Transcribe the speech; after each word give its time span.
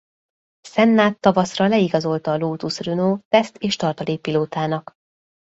Sennát 0.61 1.19
tavaszra 1.19 1.67
leigazolta 1.67 2.31
a 2.31 2.37
Lotus 2.37 2.79
Renault 2.79 3.23
teszt 3.29 3.57
és 3.57 3.75
tartalék 3.75 4.21
pilótának. 4.21 4.91